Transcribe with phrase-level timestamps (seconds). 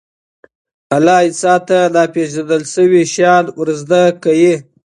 [0.95, 4.53] الله انسان ته ناپېژندل شوي شیان ورزده کوي.